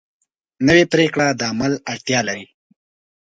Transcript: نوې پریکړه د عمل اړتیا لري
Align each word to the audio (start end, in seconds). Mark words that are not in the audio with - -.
نوې 0.67 0.83
پریکړه 0.91 1.27
د 1.39 1.41
عمل 1.51 1.73
اړتیا 1.91 2.19
لري 2.27 2.45